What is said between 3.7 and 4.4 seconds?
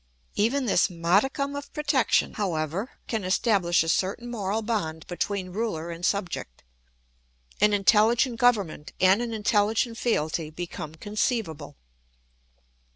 a certain